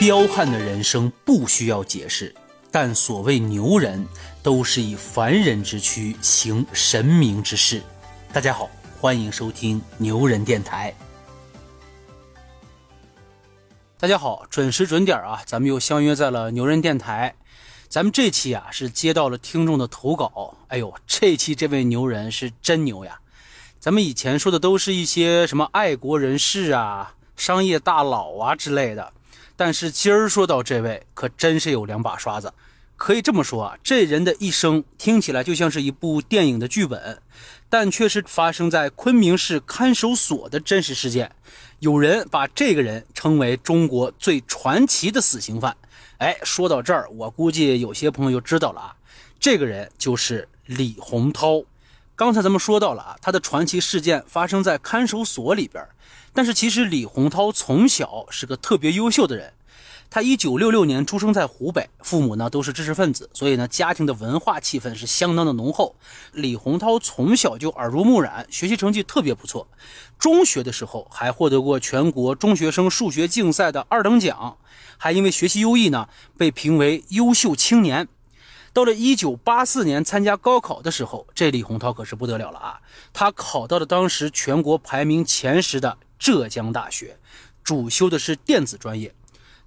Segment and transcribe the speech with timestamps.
[0.00, 2.32] 彪悍的人生不需要解释，
[2.70, 4.06] 但所谓牛人，
[4.44, 7.82] 都是以凡人之躯行神明之事。
[8.32, 10.94] 大家好，欢迎收听牛人电台。
[13.98, 17.34] 大家好，准时准点啊，咱们又相约在了牛人电台。
[17.88, 23.18] 咱们这期啊是接到了听众的投稿，哎呦，这期这位牛人是真牛呀！
[23.80, 29.12] 咱们以前说的都是一些什么爱国人士啊、商业大佬啊之类的。
[29.58, 32.54] 但是今儿说到这位，可真是有两把刷子。
[32.96, 37.20] 可以这么说啊，这人的一生听起来就像是一部电影的剧本，
[37.68, 41.32] 但却是发生在昆明市看守所的真实事件。
[41.80, 45.76] 有人把这个人称为中国最传奇的死刑犯。
[46.18, 48.94] 哎，说到这儿，我估计有些朋友就知道了啊，
[49.40, 51.64] 这个人就是李洪涛。
[52.14, 55.84] 刚才咱们说到了啊，他的传奇事件发生在看守所里边。
[56.38, 59.54] 但是其实李洪涛从小是个特别优秀的人，
[60.08, 65.96] 他一九六六年出生在湖北，父母呢都是知识分子，所以呢家庭的文化气氛是相当的浓厚。
[66.30, 69.66] 李洪涛从小就耳濡目染，学习成绩特别不错，
[70.16, 74.58] 中学的时候还获得过全国中学生数学竞赛的二等奖，
[74.96, 78.06] 还因为学习优异呢被评为优秀青年。
[78.72, 82.78] 到了一九八四年参加高考的时候，这李洪涛可是不得了了啊，
[83.12, 85.98] 他考到了当时全国排名前十的。
[86.18, 87.16] 浙江大学，
[87.62, 89.14] 主修的是电子专业。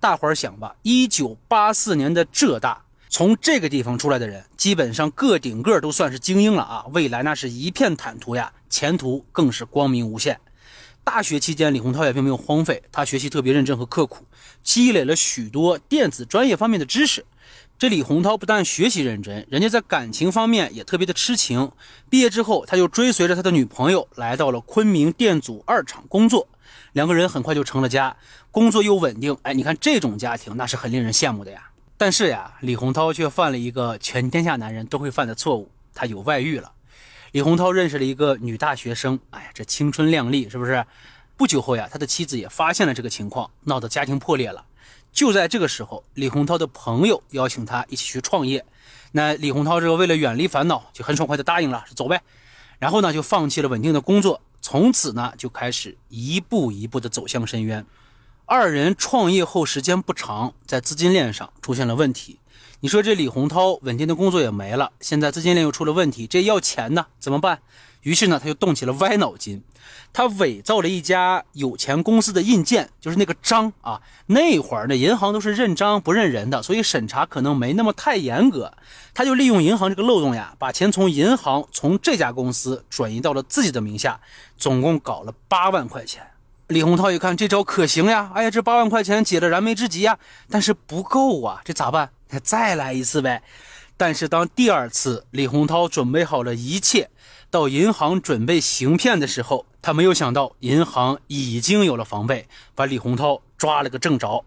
[0.00, 6.84] 大伙儿想吧，一九八四年的浙大，从这个地方出来的人，基本上个顶个都算是精英了啊！
[6.92, 10.40] 未来那是一片坦途呀，前途更是光明无限。
[11.02, 14.24] 大学期间，李洪涛也并没有荒废，他学习特别认真和刻苦，
[14.62, 17.24] 积累了许多电子专业方面的知识。
[17.78, 21.70] 这李洪涛不但学习认真，人家在感情方面也特别的痴情。
[22.10, 26.48] 毕业之后，他就追随着他的女朋友来到了昆明电阻二厂工作，
[26.92, 28.16] 两个人很快就成了家，
[28.50, 29.38] 工作又稳定。
[29.42, 31.70] 哎，你看这种家庭那是很令人羡慕的呀。
[31.96, 36.72] 但是呀，李洪涛却犯了一个全天下男人都会犯的错误，他有外遇了。
[37.30, 40.84] 李洪涛认识了一个女大学生，哎呀，这青春靓丽是不是？
[41.36, 44.64] 不久后呀，他的妻子也发现了这个情况，闹得家庭破裂了。
[45.18, 48.64] 就在这个时候，李洪涛的朋友邀请他一起去创业。
[49.10, 52.22] 那李洪涛这个为了远离烦恼，就很爽快的答应了，走呗。
[52.78, 57.84] 然后呢，就放弃了稳定的工作，从此呢，就开始一步一步的走向深渊。
[58.46, 62.38] 二人创业后时间不长，在资金链上出现了问题。
[62.80, 67.58] 你说这李洪涛稳定的工作也没了，现在资金链又出了问题，这要钱呢，怎么办？
[68.02, 69.60] 于是呢，他就动起了歪脑筋。
[70.12, 74.00] 他伪造了一家有钱公司的印鉴，就是那个章啊。
[74.26, 78.72] 那会儿呢，银行都是认章不认人的，所以审查可能没那么太严格。
[79.12, 84.20] 他就利用银行这个漏洞呀，把钱从银行从这家公司转移到了自己的名下，
[84.56, 86.22] 总共搞了八万块钱。
[86.68, 90.16] 李洪涛一看这招可行呀，哎呀，这八万块钱解了燃眉之急呀，
[90.48, 92.10] 但是不够啊，这咋办？
[92.42, 93.42] 再来一次呗。
[93.96, 97.10] 但是当第二次李洪涛准备好了一切。
[97.50, 104.44] 到银行准备行骗的时候，他没有想到银行已经有了防备，把李洪涛抓了个正着。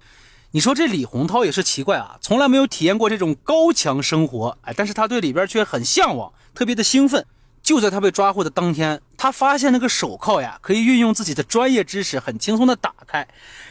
[0.52, 7.25] 你说这李洪涛也是奇怪啊，从来没有体验过这种高强生活，哎，但是他对里边却很向往，特别的兴奋。
[7.72, 13.26] 就在他被抓获的当天，他发现那个手铐呀，可以运用自己的专业知识，很轻松的打开。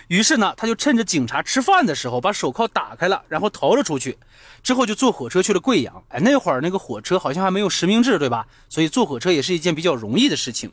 [0.09, 4.17] 于是呢，他就趁着警察吃饭的时候，把手铐打开了，然后逃了出去。
[4.63, 6.03] 之后就坐火车去了贵阳。
[6.09, 8.47] 哎，那会儿那个火车好像还没有实名制，对吧？
[8.71, 10.73] 所以坐火车也是一件比较容易的事情。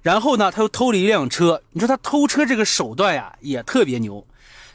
[0.00, 1.60] 然后呢，他又偷了一辆车。
[1.72, 4.26] 你说他偷车这个手段呀，也特别牛。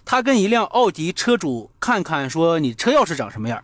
[0.06, 3.64] 他跟一辆奥迪车主看看，说你车钥匙长什么样？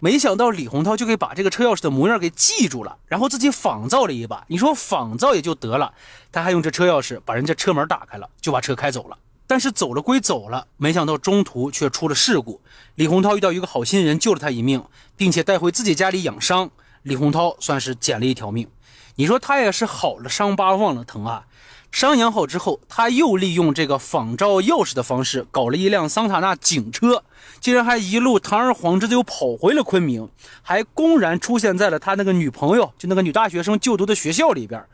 [0.00, 4.44] 没想到李洪涛就给把这个车钥匙的模样给记住了，然后自己仿造了一把。
[4.48, 5.92] 你说仿造也就得了，
[6.30, 9.18] 他还用这车钥匙把人家车门打开了，就把车开走了。
[9.46, 12.60] 但是走了归走了，没想到中途却出了事故。
[12.94, 14.84] 李洪涛遇到一个好心人救了他一命，
[15.16, 16.70] 并且带回自己家里养伤。
[17.02, 18.68] 李洪涛算是捡了一条命。
[19.16, 21.46] 你说他也是好了伤疤忘了疼啊。
[21.90, 27.24] 商量好之后，他又利用这个仿照钥匙的方式，搞了一辆桑塔纳警车，
[27.60, 30.28] 竟然还一路堂而皇之的又跑回了昆明，
[30.62, 34.84] 还公然出现在了他那个女朋友，就那个女大学生就读的学校里边。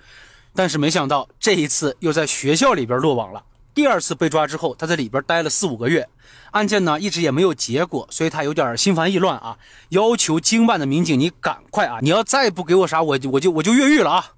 [0.55, 3.43] 但是没想到这一次又在学校里边落网了。
[3.75, 6.09] 第二次被抓之后，他在里边待了四五个月，
[6.53, 9.59] 案件呢一直也没有结果，所以他有点心烦意乱啊，
[9.89, 14.34] 要求经办的民警你赶快啊，你要再不给我啥，我我就我就越狱了啊。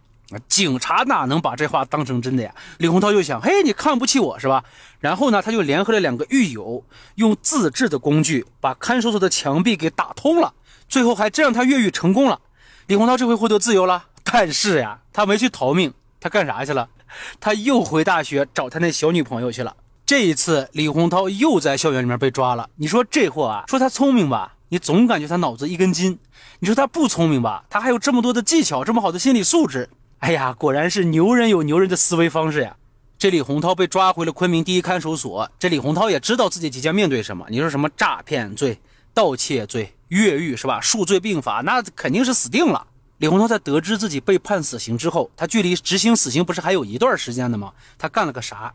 [0.49, 2.53] 警察哪能把这话当成真的呀？
[2.79, 4.65] 李洪涛就想，嘿，你看不起我是吧？
[4.99, 6.85] 然后呢，他就联合了两个狱友，
[7.15, 10.53] 用自制的工具把看守所的墙壁给打通了，
[10.89, 12.41] 最后还真让他越狱成功了。
[12.87, 16.89] 李洪涛这回获得自由了， 但是呀，他没去逃命，他干啥去了？
[17.39, 19.77] 他又回大学找他那小女朋友去了。
[20.05, 22.69] 这一次，李洪涛又在校园里面被抓了。
[22.77, 26.19] 你说这货啊，说他聪明吧，你总感觉他脑子一根筋；
[26.59, 29.89] 你说他不聪明吧，他还有这么多的技巧，这么好的心理素质。
[30.21, 32.77] 哎呀，果然是牛人有牛人的思维方式呀。
[33.19, 35.51] 这李洪涛被抓回了昆明第一看守所。
[35.59, 37.47] 这李洪涛也知道自己即将面对什么。
[37.49, 38.79] 你说什么诈骗罪、
[39.15, 40.81] 盗窃罪、越狱是吧？
[40.81, 42.87] 数罪并罚，那肯定是死定了。
[43.19, 47.73] 李洪涛在得知自己被判死刑之后，他距离执行死刑不是还有一段时间的吗？
[47.97, 48.75] 他干了个啥？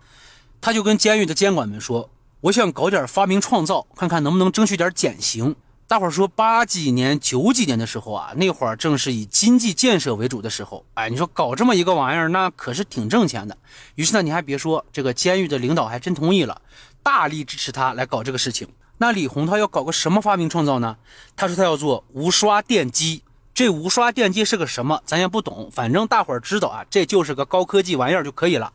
[0.59, 2.09] 他就跟监狱的监管们说
[2.41, 5.55] ：“我想搞点发明创造，看看能不能争取点减刑。”
[5.91, 10.85] 大伙儿说八几年、九几年的时候啊，那会儿正是以经济建设为主的时候。
[10.93, 13.57] 哎，你说搞这么一个玩意儿，那可是挺挣钱的。
[13.95, 16.61] 于是呢，你还别说，这个监狱的领导还真同意了，
[17.03, 18.69] 大力支持他来搞这个事情。
[18.99, 20.95] 那李洪涛要搞个什么发明创造呢？
[21.35, 23.21] 他说他要做无刷电机。
[23.53, 25.01] 这无刷电机是个什么？
[25.05, 28.71] 咱也不懂，反正大伙儿知道啊，这就是个高科技玩意儿就可以了。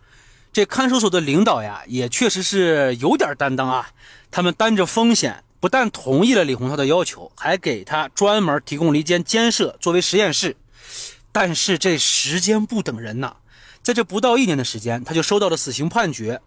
[0.52, 3.88] 这看守所的领导呀，也确实是有点担当啊。
[4.30, 10.56] 他们担着风险，不但同意了李洪涛的要求，还给他专门提供了一间监舍作为实验室。
[11.32, 13.37] 但是这时间不等人呐，
[13.82, 16.41] 在这不到一年的时间，他就收到了死刑判决。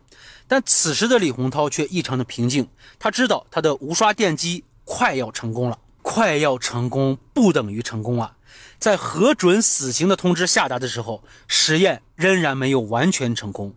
[0.48, 2.68] 但此时的李洪涛却异常的平静，
[2.98, 5.78] 他知道他的无刷电机快要成功了。
[6.02, 8.36] 快要成功不等于成功啊！
[8.80, 13.76] 在核准死刑的通知下达的时候，实验仍然没有完全成功，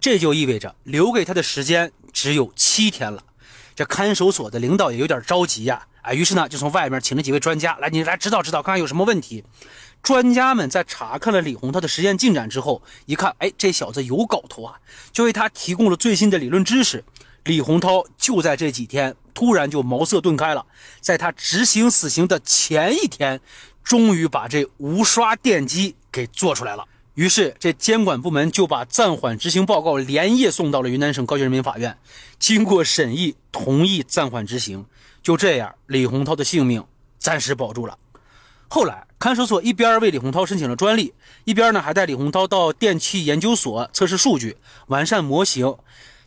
[0.00, 3.22] 这就意味着留给他的时间只有七天了。
[3.74, 9.44] 这看守所的领导也有点着急呀，啊，于是呢就从外面请了几位专家来，你来指导指导，看看有什么问题。
[10.02, 14.76] 专家们在查看了李洪涛的实验进展之后，一看，哎，这小子有搞头啊，
[15.12, 17.04] 就为他提供了最新的理论知识。
[17.44, 19.16] 李洪涛就在这几天。
[19.34, 20.64] 突然就茅塞顿开了，
[21.00, 23.40] 在他执行死刑的前一天，
[23.82, 26.86] 终于把这无刷电机给做出来了。
[27.14, 31.96] 于是这监管部门就把暂缓执行报告连夜送到了云南省高级人民法院，
[32.38, 34.84] 经过审议，同意暂缓执行。
[35.22, 36.84] 就这样，李洪涛的性命
[37.18, 37.96] 暂时保住了。
[38.68, 41.14] 后来，看守所一边为李洪涛申请了专利，
[41.44, 44.56] 一边呢还带李洪涛到电器研究所测试数据，
[44.88, 45.76] 完善模型。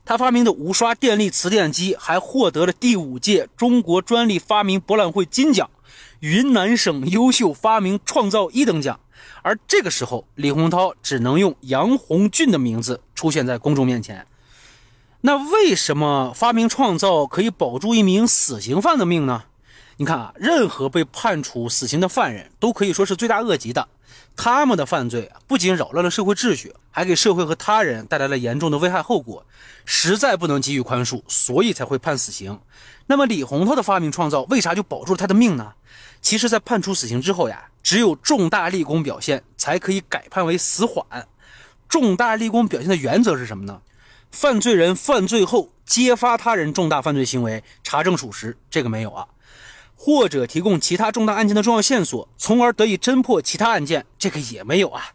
[0.05, 5.69] 他发明的无刷电力磁电机还获得了第五届中国专利发明博览会金奖、
[6.19, 8.99] 云南省优秀发明创造一等奖。
[9.41, 14.27] 而这个时候，李洪涛只能用杨红俊的名字出现在公众面前。
[15.21, 19.45] 那为什么发明创造可以保住一名死刑犯的命呢？
[19.97, 23.87] 你看啊，任何被判处死刑的犯人都可以说是罪大恶极的。
[24.35, 29.43] 他们的犯罪不仅扰乱了社会秩序，还给社会和他人带来了严重的危害后果，
[29.85, 32.59] 实在不能给予宽恕，所以才会判死刑。
[33.07, 35.73] 那么李洪涛的发明创造为啥就保住了他的命呢？
[36.27, 41.25] 其实，在判处死刑之后呀，只有重大立功表现才可以改判为死缓。
[41.88, 43.79] 重大立功表现的原则是什么呢？
[44.29, 49.25] 犯罪人犯罪后揭发他人重大犯罪行为，查证属实，这个没有啊。
[49.95, 55.12] 或者提供其他重大案件的重要线索，从而得以侦破其他案件，这个也没有啊。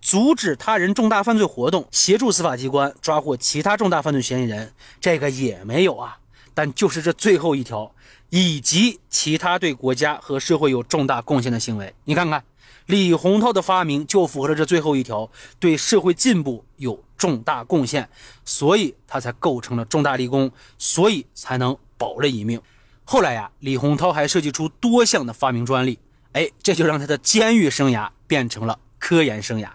[0.00, 6.16] 阻止他人重大犯罪活动，协助司法机关抓获其他重大犯罪嫌疑人，这个也没有啊。
[6.54, 7.93] 但就是这最后一条，
[8.36, 12.42] 以及其他对国家和社会有重大贡献的行为，你看看
[12.86, 18.08] 李洪涛的发明就符合了这最后一条，对社会进步有重大贡献，
[18.44, 22.60] 所以他才构成了重大立功，所以才能保了一命。
[23.04, 26.00] 后来呀，李洪涛还设计出多项的发明专利，
[26.32, 29.68] 哎，这就让他的监狱生涯变成了科研生涯。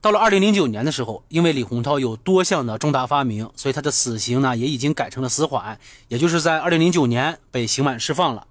[0.00, 5.78] 到了二零零九年的时候，因为李洪涛有多项的重大发明，所以他的死刑呢也已经改成了死缓，
[6.08, 8.46] 也就是在二零零九年被刑满释放了。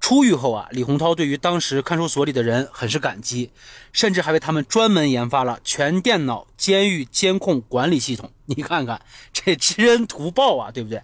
[0.00, 3.50] 出狱后啊，李洪涛对于当时看守所里的人很是感激，
[3.92, 8.30] 甚至还为他们专门研发了全电脑监狱监控管理系统。
[8.46, 9.00] 你看看
[9.32, 11.02] 这知恩图报啊，对不对？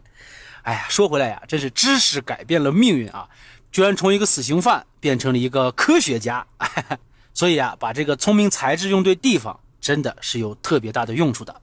[0.63, 3.29] 哎呀，说回来呀，真是知识改变了命运啊！
[3.73, 6.47] 居然从一个死刑犯变成了一个科学家，
[7.35, 11.61] 所以啊，把这个聪明才智用对地方，真的是有特别大的用处的。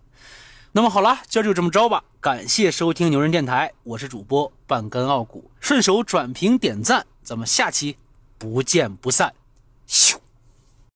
[0.73, 2.03] 那么好了，今儿就这么着吧。
[2.19, 7.97] 感谢收听牛人电台，我是主播半根傲骨，顺手转评点赞，咱们下期
[8.37, 9.33] 不见不散。
[9.87, 10.17] 咻。